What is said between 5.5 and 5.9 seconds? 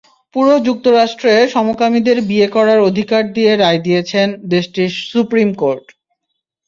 Court.